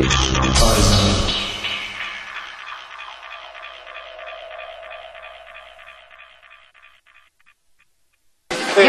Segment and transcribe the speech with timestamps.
[0.00, 0.06] You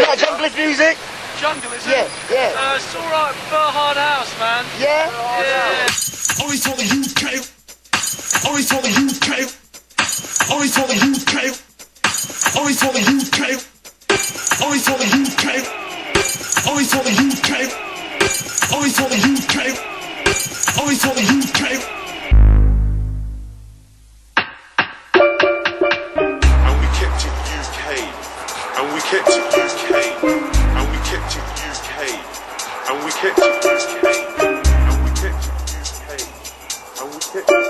[0.00, 0.96] like junglist music?
[1.38, 2.10] Jungle, is Yeah, it?
[2.32, 2.56] yeah.
[2.56, 4.64] Uh, it's alright for hard house, man.
[4.80, 5.12] Yeah?
[5.12, 5.84] Yeah.
[6.40, 7.44] Always for the UK.
[8.48, 9.52] Always for the UK.
[10.50, 11.52] Always for the UK.
[12.56, 13.60] Always for the UK.
[14.64, 15.44] Always for the UK.
[16.66, 17.68] Always for the UK.
[18.72, 19.91] Always for the UK.
[20.42, 21.12] Always UK.
[26.66, 27.86] and we kept it UK,
[28.76, 29.90] and we kept it UK,
[30.74, 31.98] and we kept it UK,
[32.90, 33.46] and we kept it
[33.86, 34.06] UK,
[34.90, 36.08] and we kept it UK,
[37.00, 37.61] and we kept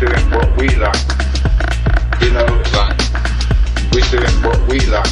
[0.00, 1.04] doing what we like.
[2.20, 2.44] You know,
[2.76, 3.00] like.
[3.92, 5.08] We're doing what we like.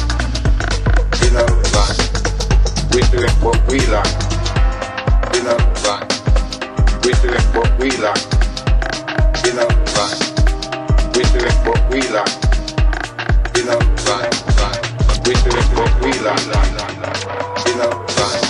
[1.21, 1.97] You know, like.
[2.93, 4.13] We're doing what we like.
[5.33, 6.05] You know, like.
[7.03, 8.25] We're doing what we like.
[9.43, 10.21] You know, like.
[11.15, 12.35] We're doing what we like.
[13.57, 14.33] You know, like.
[15.25, 16.45] We're doing what we like.
[17.65, 18.44] You know, like.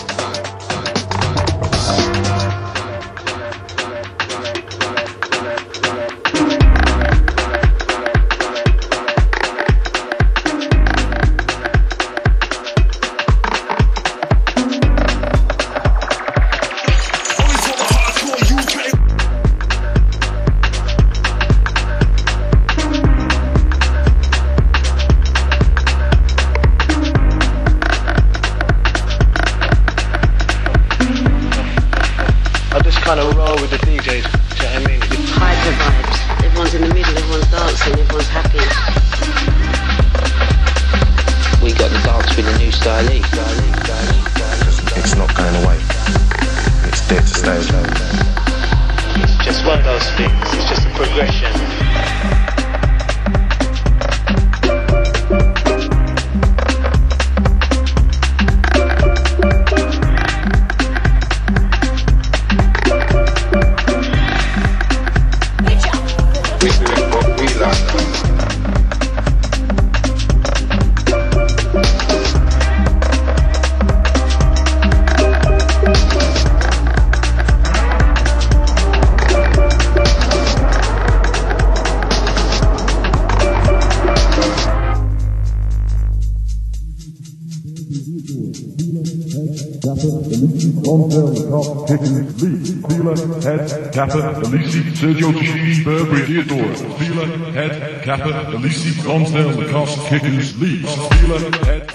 [93.96, 101.40] Kappa, Elisi, Sergio Tashini, Burberry, Theodore, Thela, Head, Kappa, Elisi, Lonsdale, Top, Pickens, Lee, Thela,
[101.66, 101.92] Head,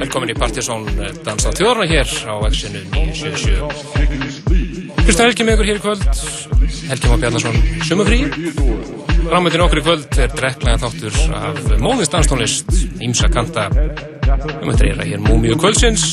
[0.00, 0.86] Velkomin í Partiðsson
[1.26, 5.04] Dansa þjóðarna hér á X-inu 977.
[5.04, 6.02] Kristján Helgi með ykkur hér í kvöld.
[6.88, 8.20] Helgi Már Bjarnason, sumafrí.
[9.28, 12.72] Rámöndin okkur í kvöld er drekklega þáttur af móðins danstónlist,
[13.04, 13.68] ímsa kanta.
[14.60, 16.04] Um þetta er að hér Múmiu kvöldsins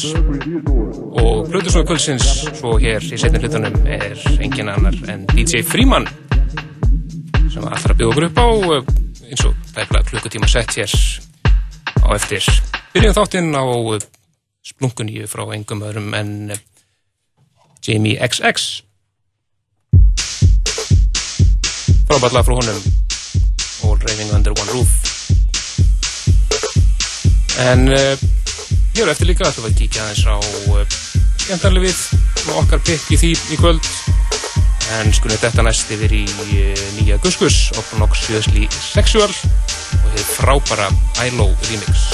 [1.47, 2.25] og Plutusnói kvöldsins,
[2.59, 6.03] svo hér í setjum hlutunum er engin annar en DJ Fríman
[7.53, 8.89] sem allra bjóð okkur upp á eh,
[9.29, 10.91] eins og tækla klukkutíma sett hér
[12.03, 12.43] á eftir.
[12.91, 14.03] Byrjum þáttinn á eh,
[14.73, 16.59] splunkuníu frá engum öðrum en eh,
[17.87, 18.83] Jamie XX.
[22.11, 22.83] Frábætla frá honum
[23.87, 24.91] All Raving Under One Roof.
[27.71, 31.06] En hér eftir líka ætlum við að kíkja aðeins á
[31.47, 31.99] uh, skemmtarlefið
[32.51, 33.89] og okkar pikk í því í kvöld.
[34.97, 40.91] En skulum þetta næst yfir í uh, nýja Guskus, Orthodox Seriously Sexual og hefur frábæra
[41.27, 42.06] ILO remix.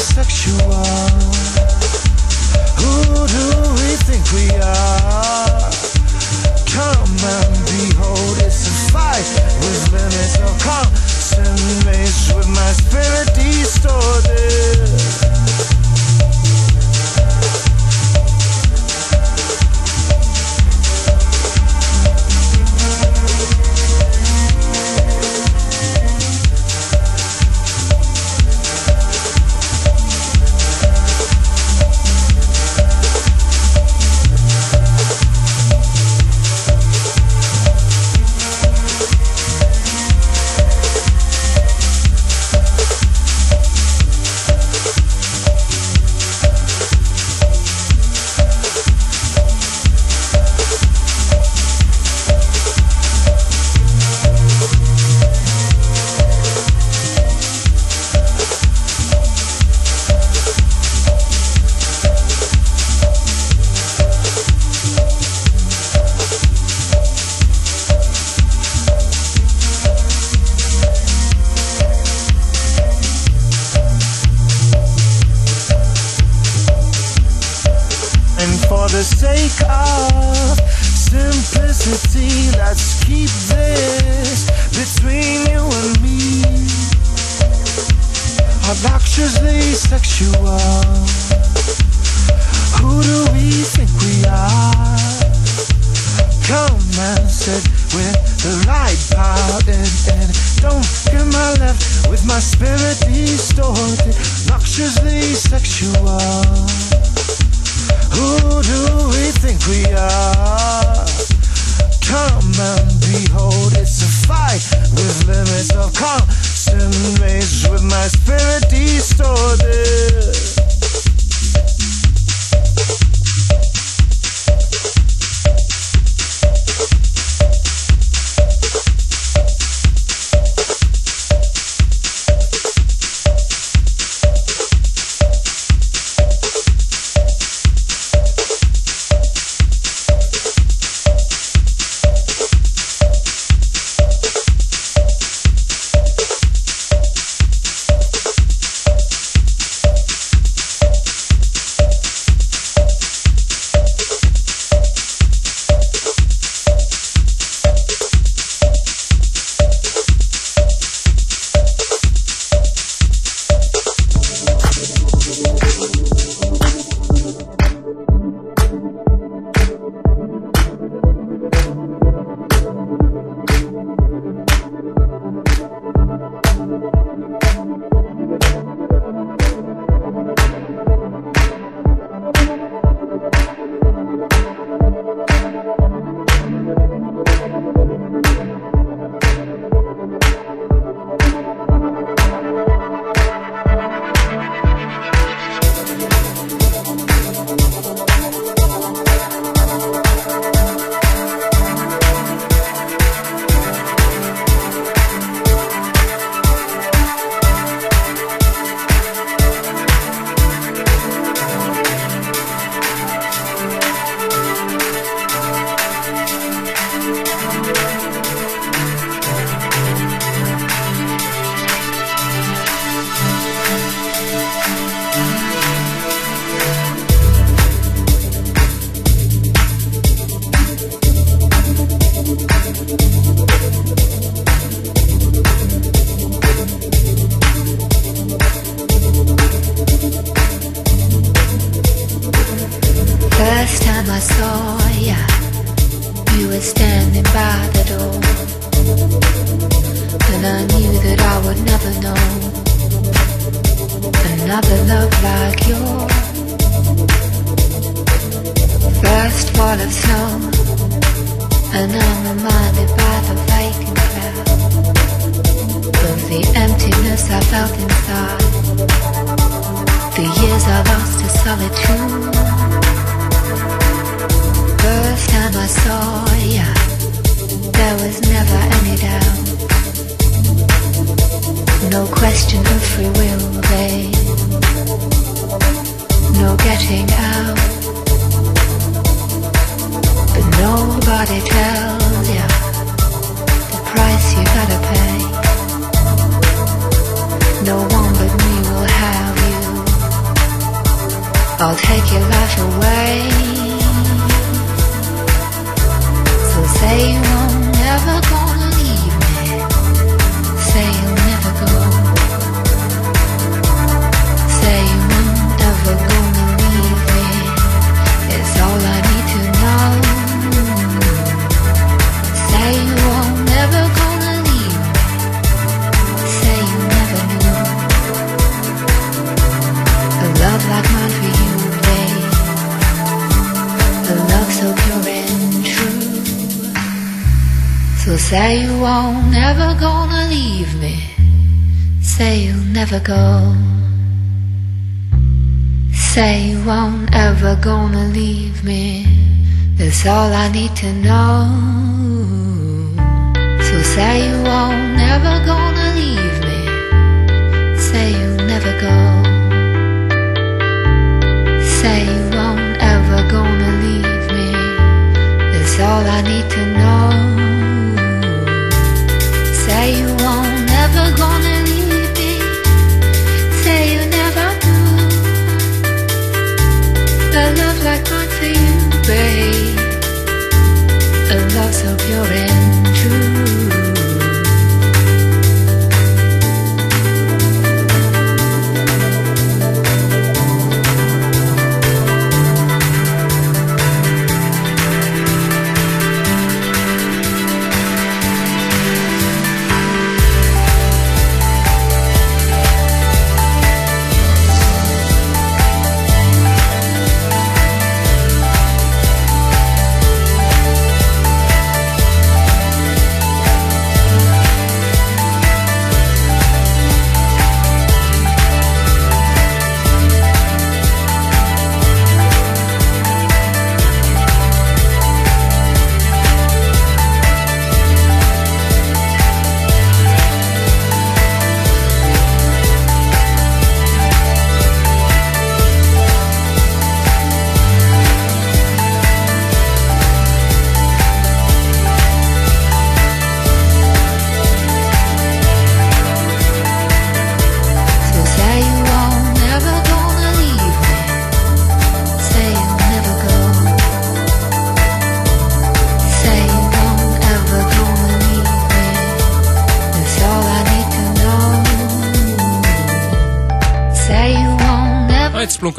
[0.00, 0.84] Sexual.
[2.78, 3.44] Who do
[3.78, 5.70] we think we are?
[6.66, 9.28] Come and behold, it's a fight
[9.60, 10.36] with limits
[12.34, 15.39] with my spirit distorted.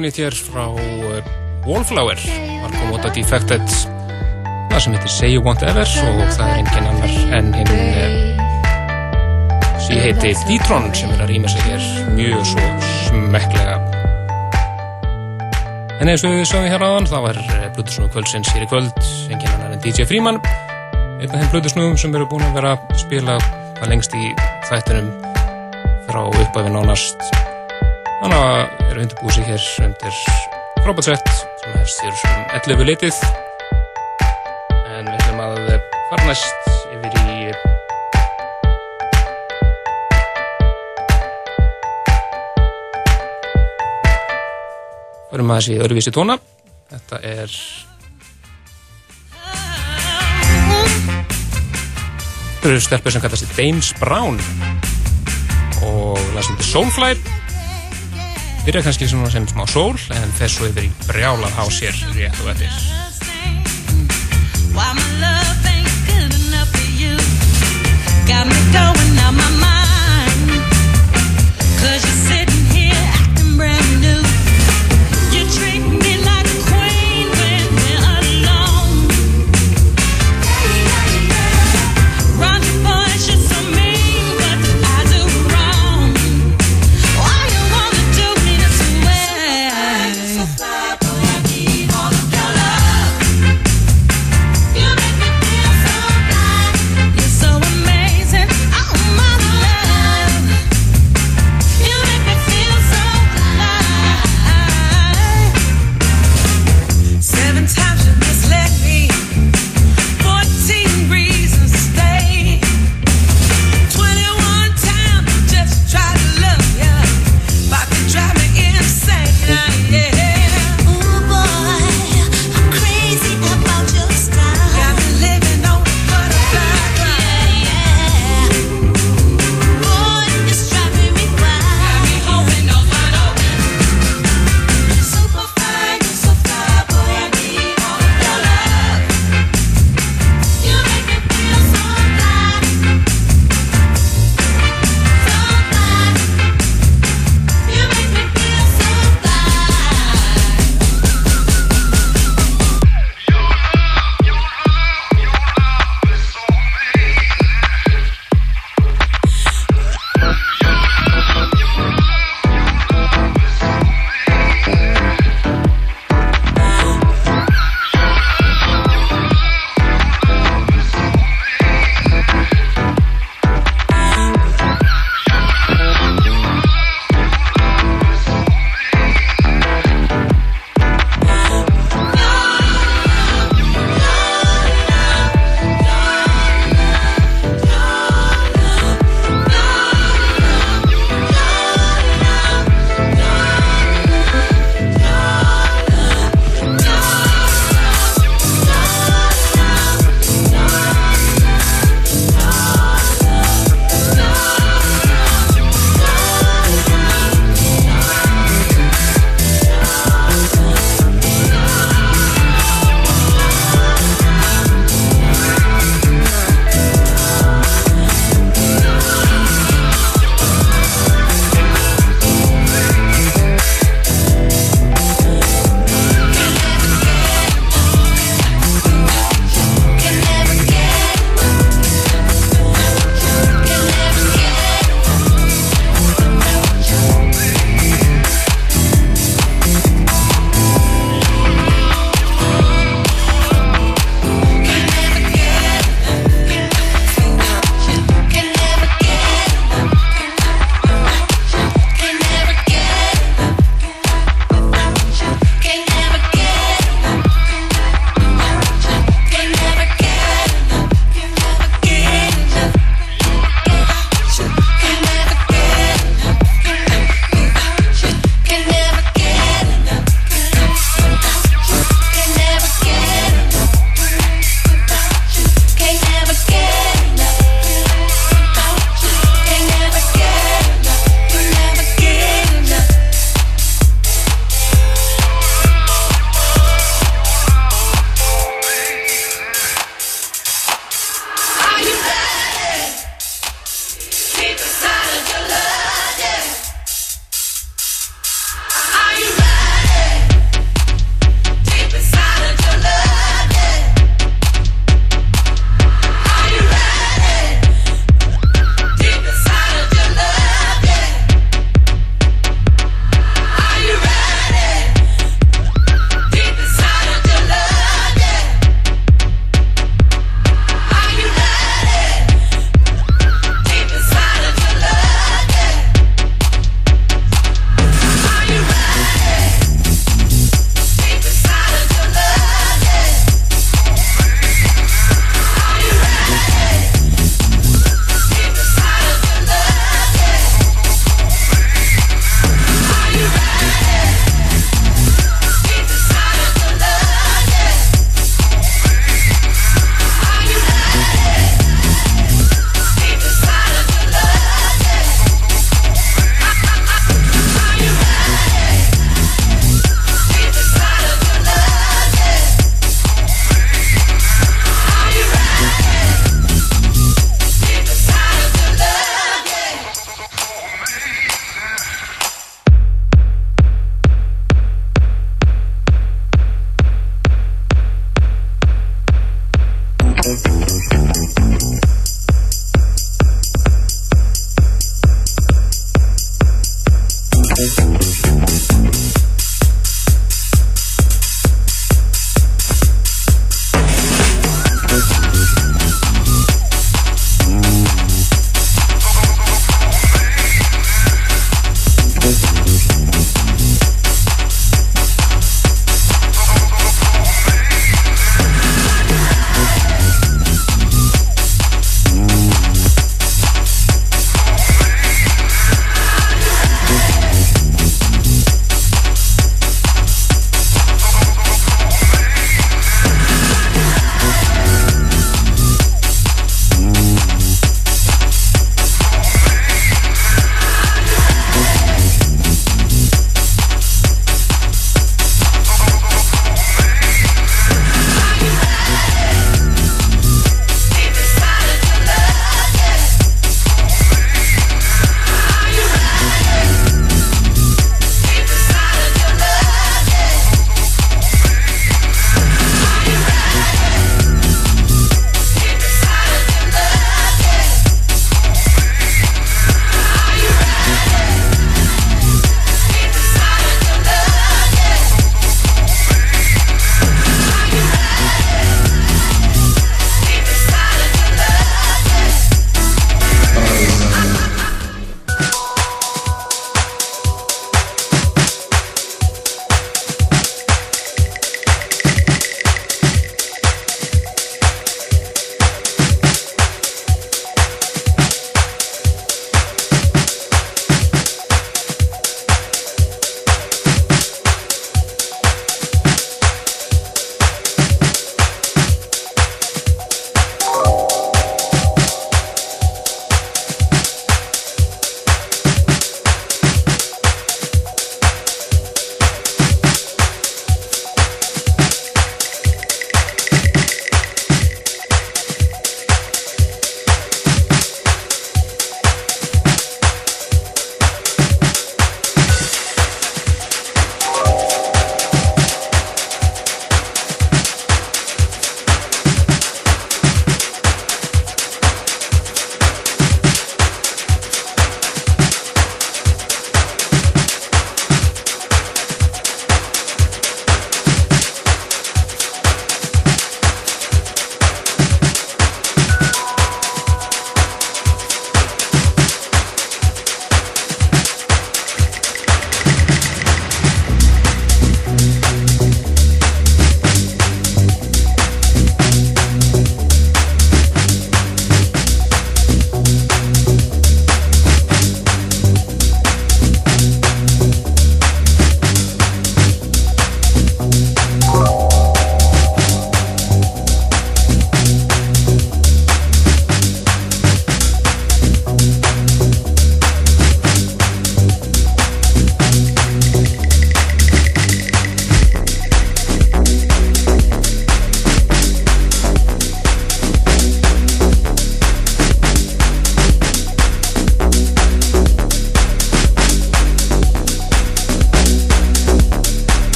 [0.00, 2.16] Splunkunni hér frá uh, Wallflower.
[2.16, 3.72] Var komið út á Defected
[4.70, 8.14] það sem heitir Say You Want Ever og það er engin annar en hinn uh,
[9.82, 11.84] sem heiti D-Tron sem er að rýma sig hér
[12.14, 12.64] mjög svo
[13.10, 13.76] smekklega.
[16.00, 17.42] En eins og við sögum hér áðan þá er
[17.76, 19.04] Blutusnúðu kvöldsins hér í kvöld.
[19.28, 20.40] Engin annar en DJ Freeman.
[21.20, 23.36] Einn af þeim Blutusnúðum sem eru búin að vera að spila
[23.76, 24.32] hvað lengst í
[24.70, 25.12] þættunum
[26.08, 27.49] frá uppafinn ánast
[28.20, 30.16] Þannig að eru undirbúið sig hér undir
[30.84, 31.30] frábært sett
[31.62, 33.20] sem hefst hér um 11 litið.
[34.90, 35.54] En við ætlum að
[36.10, 37.38] fara næst yfir í
[45.30, 46.36] Förum aðeins í öðruvísi tóna.
[46.92, 47.58] Þetta er
[52.60, 54.36] Þetta eru stelpur sem kallast Dames Brown
[55.80, 57.39] og lag sem heitir Soulfly
[58.64, 62.52] byrja kannski svona sem smá sól en svo yfir í brjálan hás hér rétt og
[62.52, 62.72] eftir.
[68.30, 69.59] Got me going out my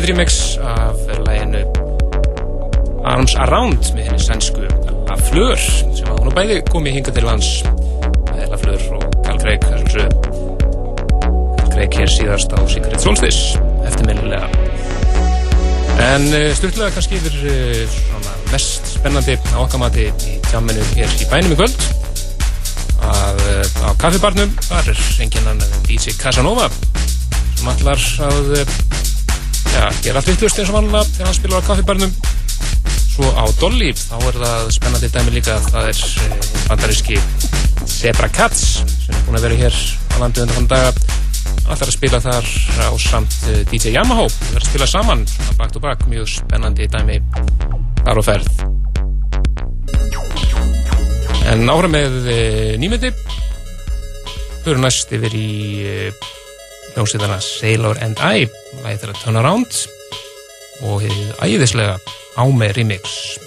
[0.00, 0.94] C2 Affected remix af
[1.26, 1.58] læginu
[3.04, 4.62] Arms Around með henni sænsku
[5.08, 7.48] La Fleur sem að hún og bæði komið hinga til lands.
[8.50, 9.84] La Fleur og Carl Craig Carl
[11.74, 14.48] Craig hér síðast á Secret Solstice eftirminnilega.
[16.06, 21.12] En uh, stutlega kannski yfir uh, svona mest spennandi á okkar mati í tjamminu hér
[21.18, 21.88] í bænum í kvöld.
[23.10, 26.70] Að uh, á kaffibarnum annar en DJ Casanova
[27.60, 28.89] sem allar að
[29.80, 32.12] já, gera allt vittlust eins og vanlega þegar hann spilar á kaffibarnum
[33.10, 37.18] svo á Dolly þá er það spennandi dæmi líka það er uh, bandaríski
[37.88, 38.66] Zebra Cats
[39.06, 39.80] sem er búin að vera hér
[40.12, 40.92] á landu undan þann daga
[41.70, 42.48] allar að spila þar
[42.82, 44.26] á samt uh, DJ Yamaha.
[44.28, 45.24] Það verður að spila saman
[45.58, 47.20] back to back mjög spennandi dæmi
[48.02, 48.64] þar á ferð.
[51.50, 53.14] En áfram með uh, nýmyndi
[54.60, 55.48] fyrir næst yfir í
[56.94, 58.48] hljómsveitana Sailor and I
[58.82, 59.78] læði þeirra Turn Around
[60.86, 61.96] og hefði æðislega
[62.38, 63.38] á með remix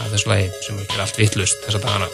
[0.00, 2.10] af þessu lægi sem er allt vittlust þessa dagana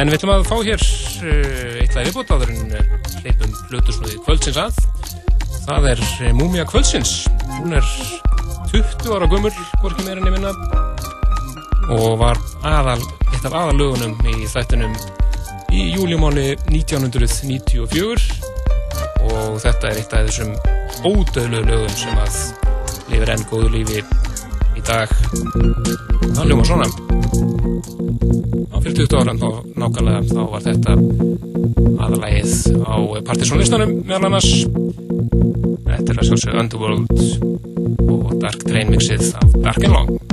[0.07, 0.83] En við ætlum að fá hér
[1.27, 2.91] uh, eitt lag viðbútt áður en uh,
[3.25, 4.77] hleypum flutusnúði kvöldsins að.
[5.65, 7.15] Það er uh, Múmia kvöldsins.
[7.57, 7.89] Hún er
[8.71, 9.51] 20 ára gummul,
[9.83, 10.53] hvorki meira minna
[11.91, 12.39] og var
[12.71, 13.03] aðal,
[13.33, 14.95] eitt af aðalögunum í þættunum
[15.75, 18.31] í júlimáni 1994
[19.27, 20.55] og þetta er eitt af þessum
[21.03, 22.39] ódöðlu lögum sem að
[23.11, 24.07] lifir enn góðu lífi
[24.79, 25.11] í dag.
[25.43, 26.87] Það hljóma svona.
[28.71, 30.95] Á fyrir 20 ára þá nákvæmlega þá var þetta
[32.07, 32.97] aðalægið á
[33.29, 34.51] partysónlistanum meðal annars.
[35.87, 37.27] Þetta er að sjálfsögðu Underworld
[38.11, 40.26] og Dark Train mixið af Dark and Long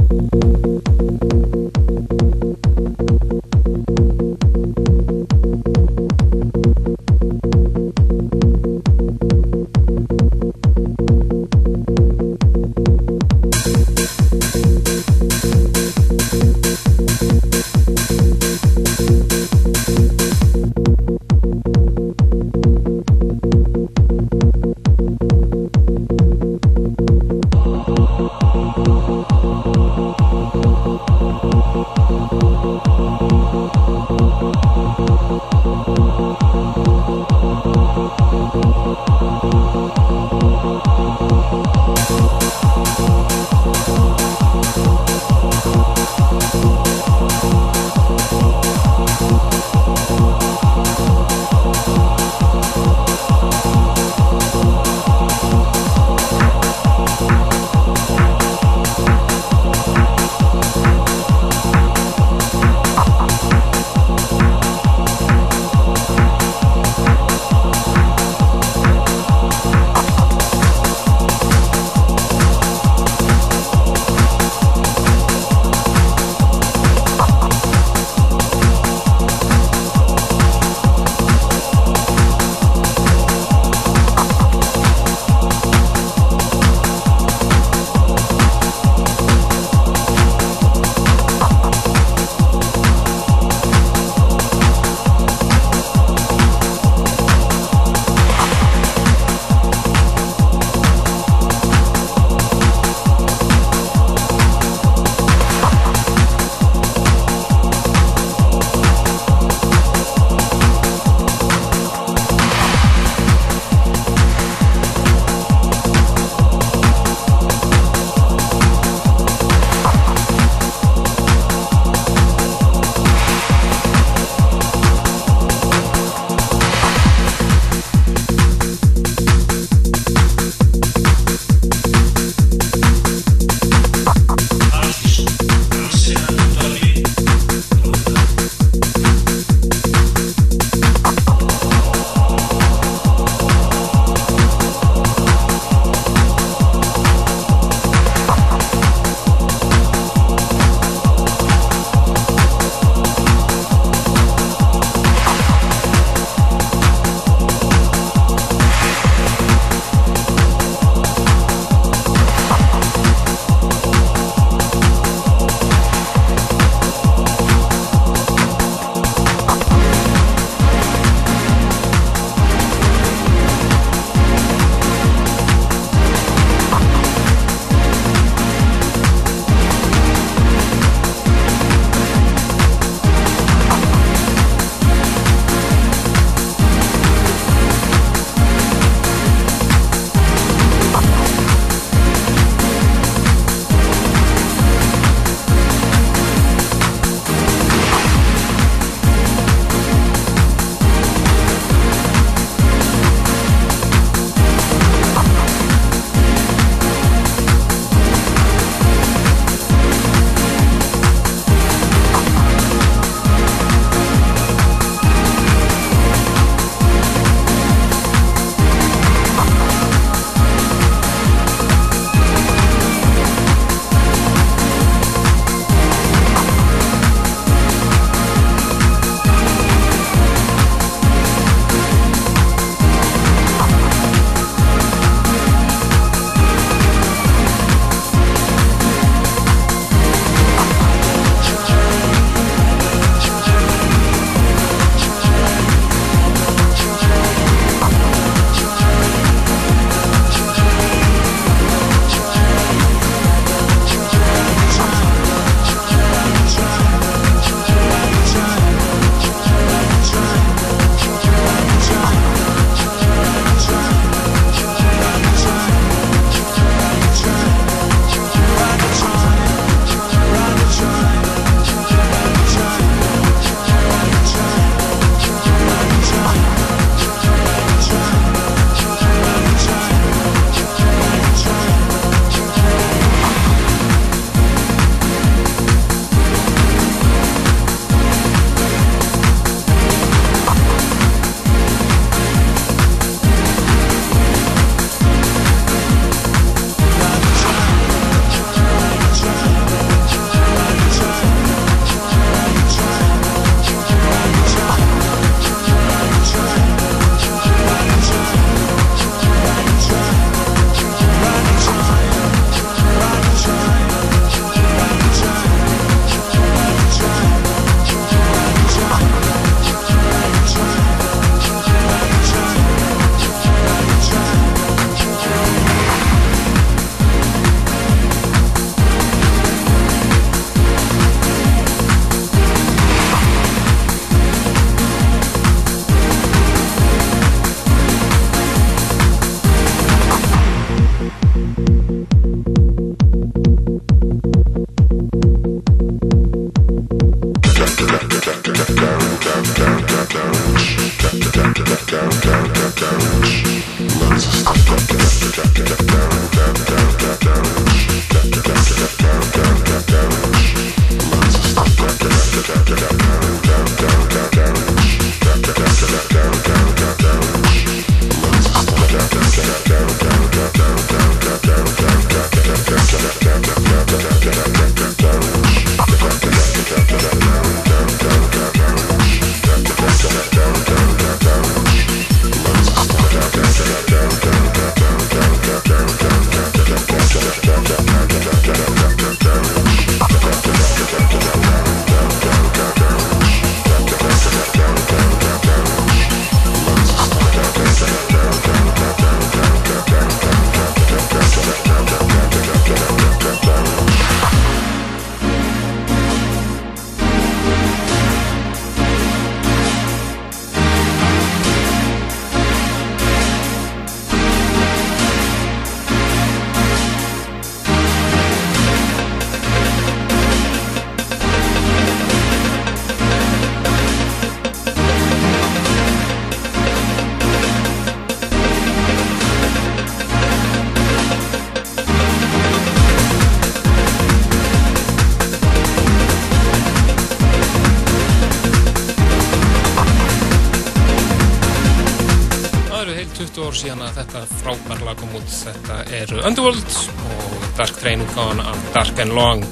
[449.13, 449.45] Long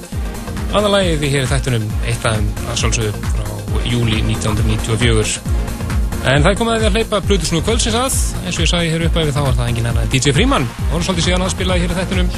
[0.72, 5.42] aðalagið í hér þættunum eitt þeim að sjálfsögðu frá júli 1994
[6.32, 8.18] en það komið að því að hleypa Plutusnúðu kvöldsins að.
[8.46, 10.68] Eins og ég sagði hér upp að þá var það engin annar en DJ Freeman.
[10.86, 12.32] Og hann svolítið síðan að spila hér þættunum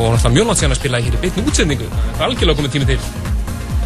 [0.00, 1.90] og náttúrulega mjög langt síðan að spila hér í beitnu útsendingu.
[1.90, 2.98] Það er algjörlega komið tími til.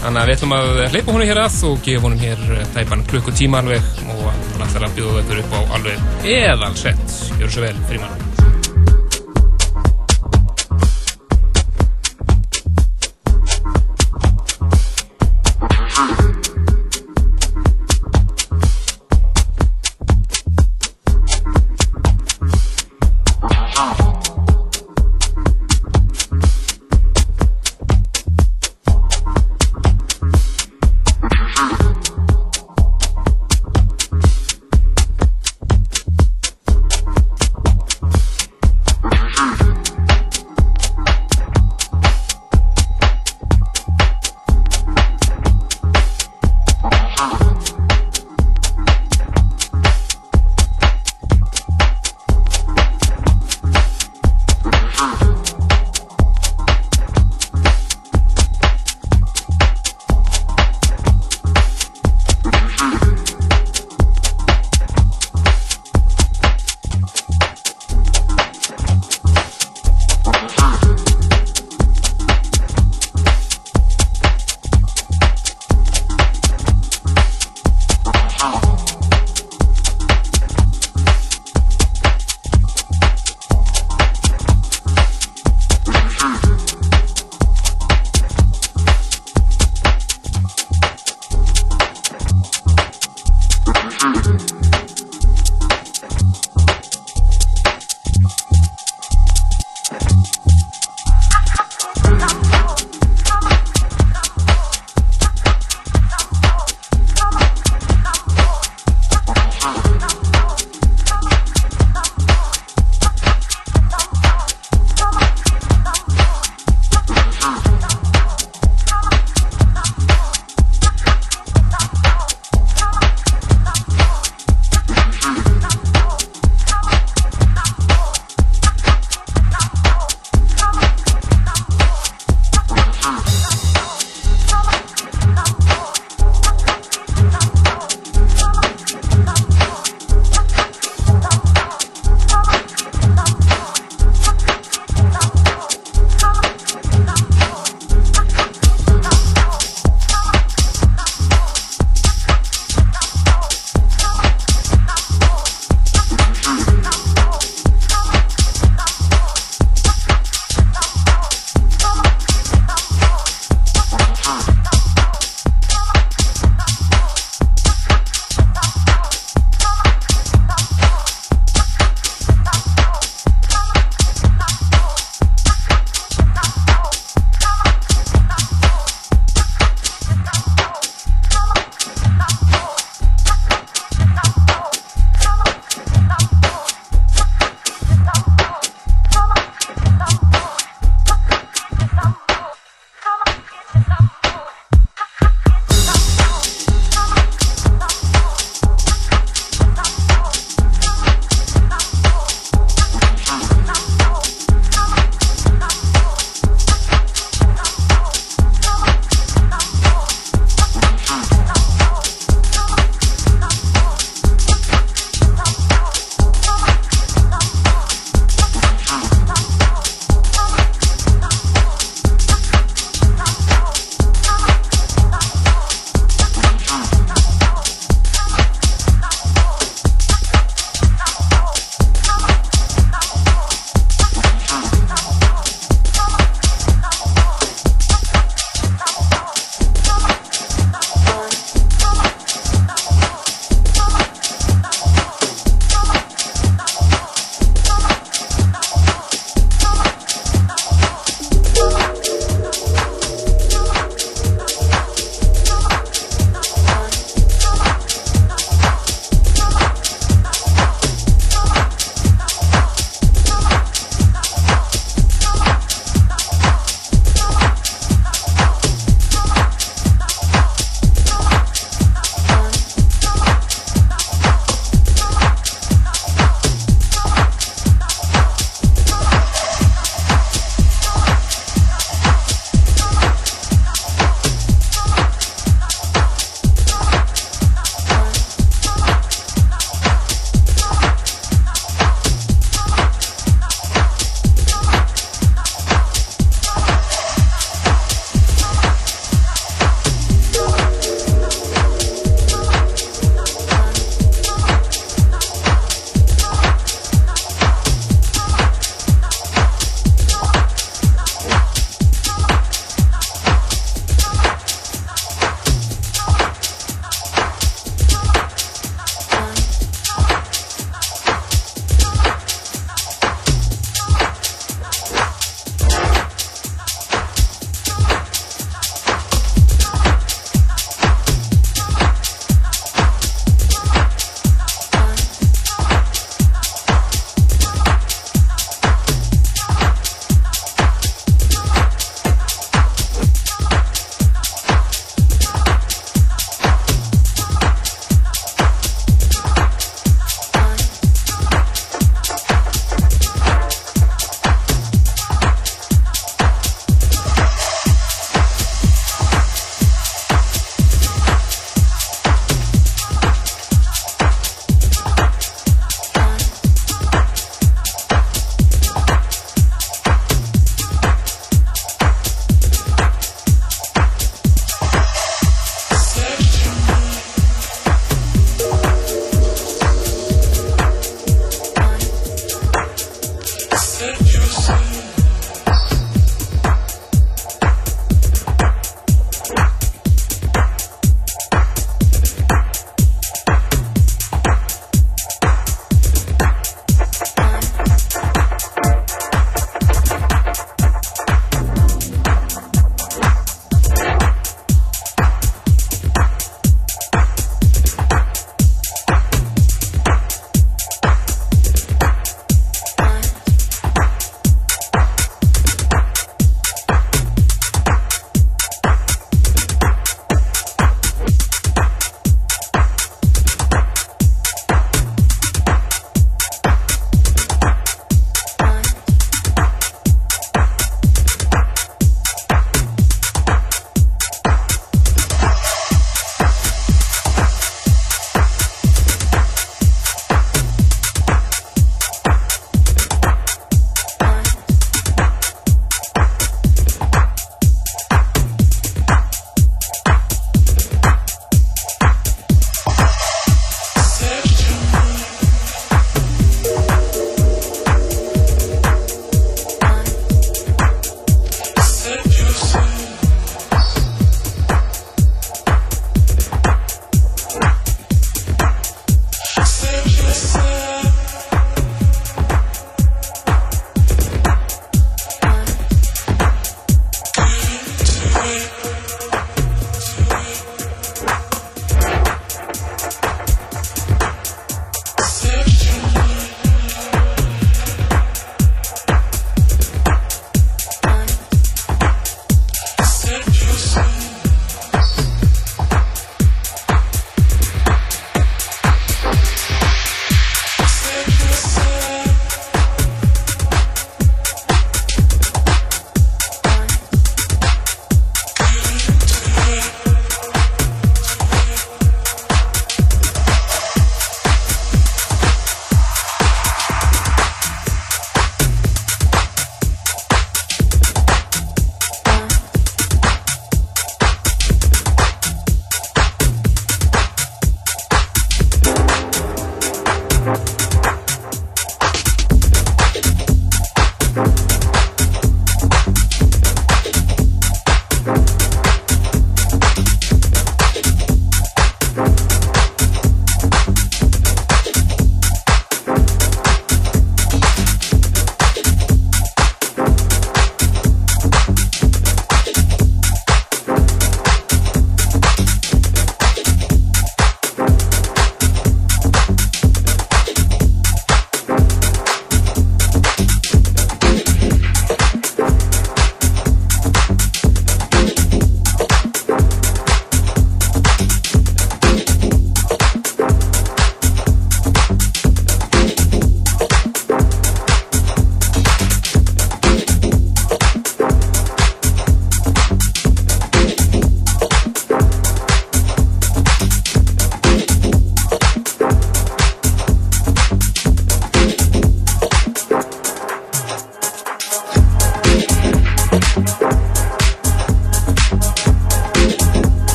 [0.00, 3.60] Þannig að við ætlum að hleypa honum hér að og gefa honum hér tæpan klukkutíma
[3.64, 3.90] alveg.
[4.06, 7.20] Og hann ætlar að bjóða ykkur upp á alveg eðalsett.
[7.36, 8.25] Gjör svo vel, fríman.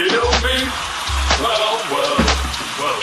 [0.00, 2.16] Well, well,
[2.80, 3.00] well.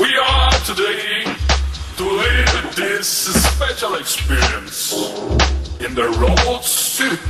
[0.00, 1.24] We are today
[1.98, 4.94] to live this special experience
[5.80, 7.20] in the road circus.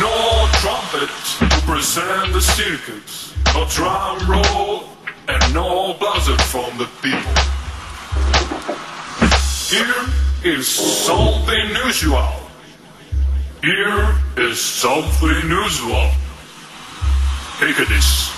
[0.00, 4.88] No trumpet to present the circus, no drum roll,
[5.28, 7.32] and no buzzer from the people.
[9.70, 12.41] Here is something unusual.
[13.62, 16.10] Here is something unusual.
[17.60, 18.32] Take this.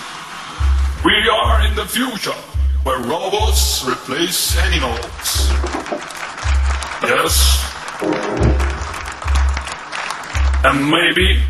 [1.03, 2.37] We are in the future
[2.83, 5.49] where robots replace animals.
[7.03, 7.65] Yes.
[10.63, 11.41] And maybe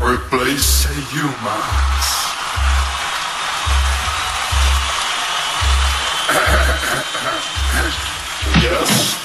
[0.00, 2.06] replace humans.
[8.62, 9.19] yes.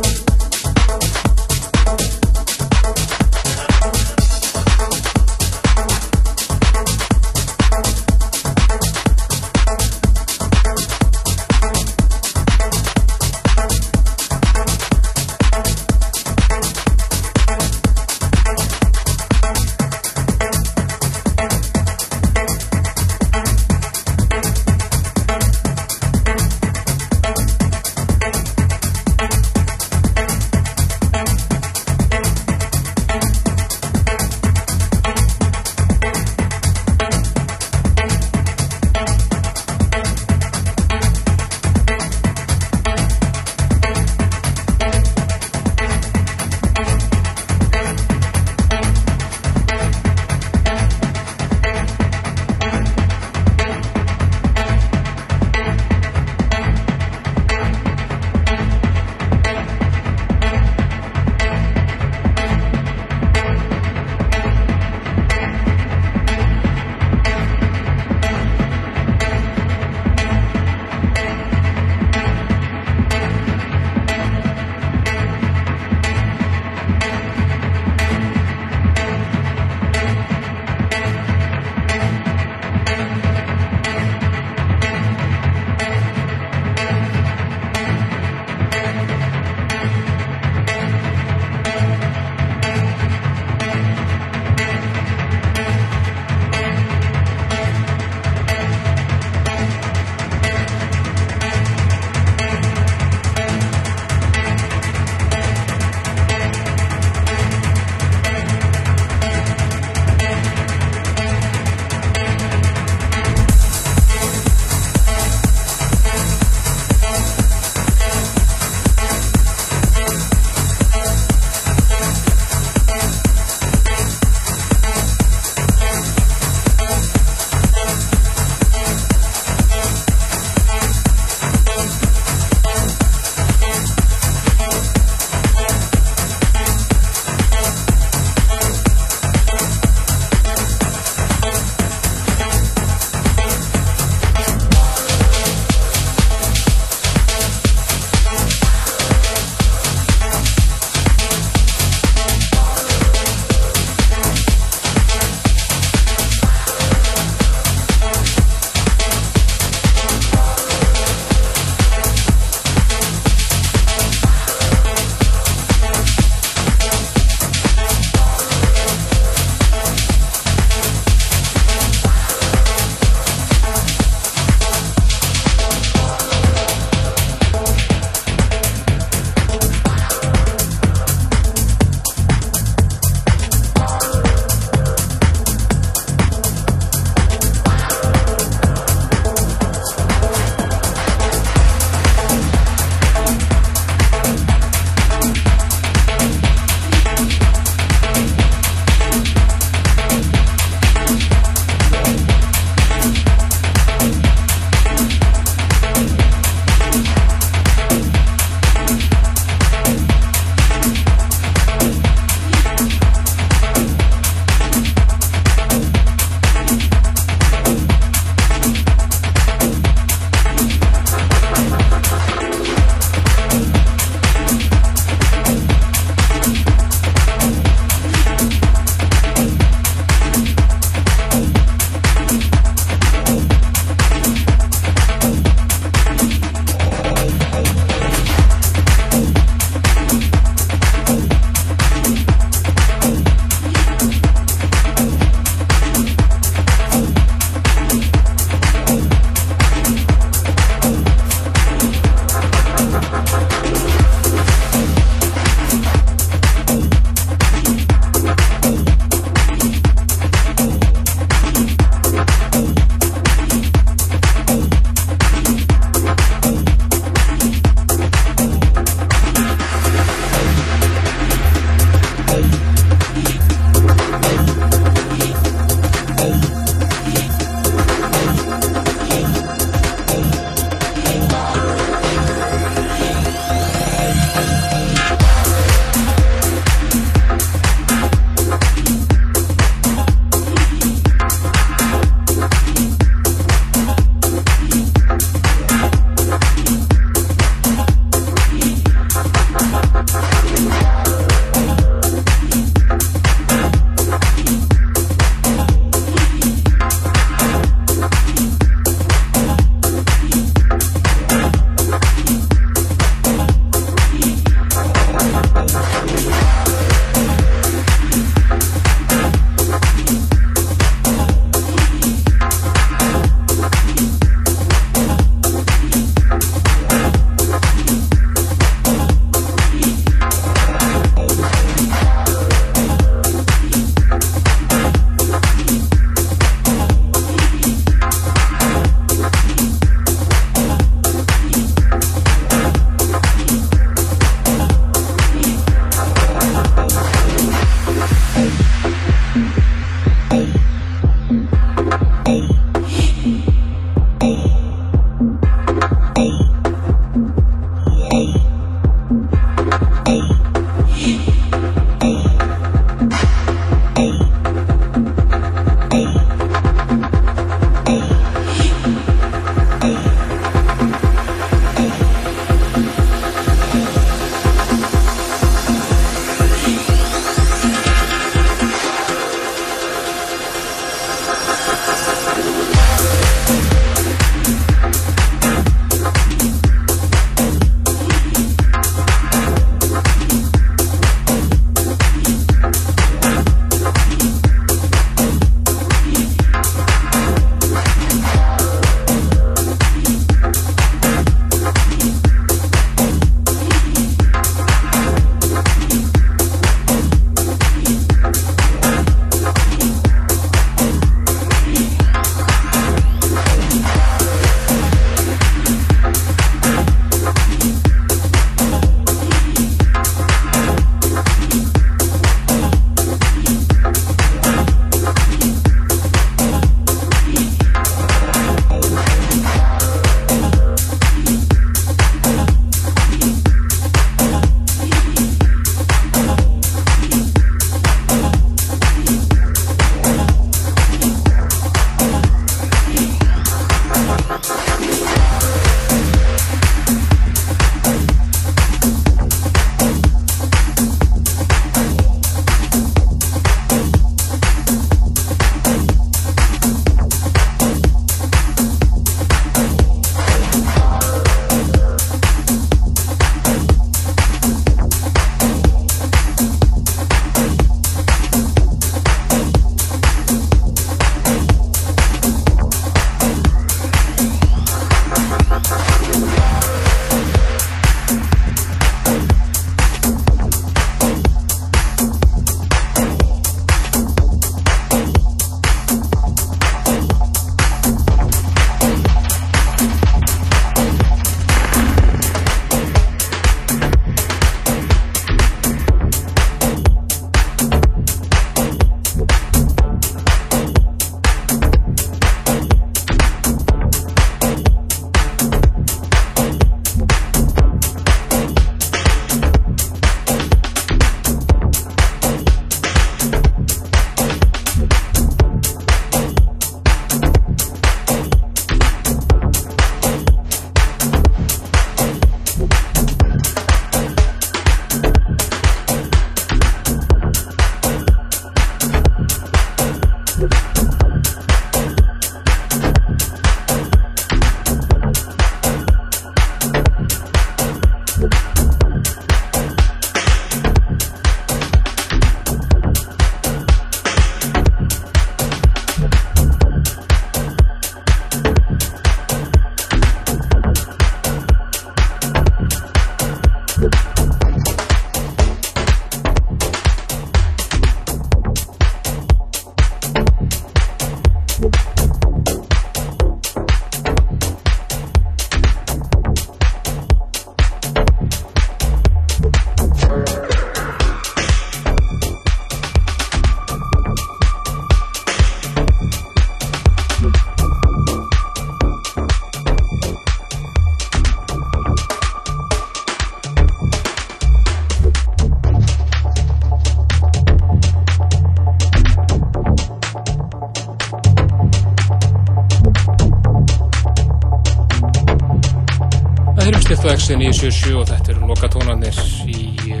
[597.60, 599.16] 977 og þetta eru lokatónarnir
[599.52, 600.00] í eh,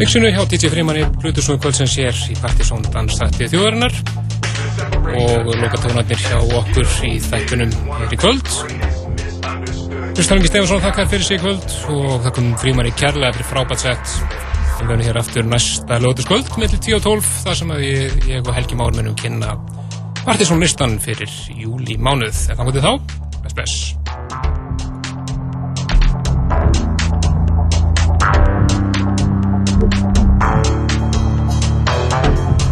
[0.00, 3.94] viksinu hjá DJ Frímanni Plutusson Kvöldsens hér í Partisón Danstætti þjóðarinnar.
[5.14, 7.70] Og lokatónarnir hjá okkur í þættunum
[8.00, 8.50] hér í kvöld.
[10.18, 14.18] Kristalingi Stefansson þakkar fyrir sig kvöld og þakkum Frímanni kærlega fyrir frábært sett
[14.80, 18.56] við verðum hér aftur næsta lótuskvöld mellir 10 og 12 þar sem ég, ég og
[18.58, 19.54] Helgi Mármennum kynna
[20.24, 23.03] Partisón listan fyrir júli mánuð, en þá gotið þá?